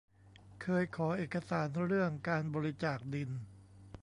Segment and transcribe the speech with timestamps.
[0.61, 3.29] เคยขอเอกสารเรื่องการบริจาคดิน